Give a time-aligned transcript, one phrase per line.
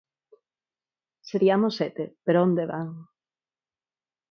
[1.29, 2.89] Seriamos sete pero onde van...